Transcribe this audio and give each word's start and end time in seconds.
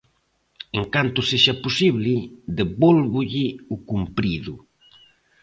En 0.79 0.83
canto 0.93 1.19
sexa 1.31 1.53
posible, 1.65 2.13
devólvolle 2.57 3.45
o 3.73 3.75
cumprido. 3.89 4.53